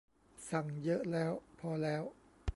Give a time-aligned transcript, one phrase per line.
[0.49, 2.03] สั่งเยอะแล้ว พอแล้ว